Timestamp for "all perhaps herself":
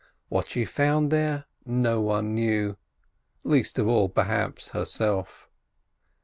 3.87-5.47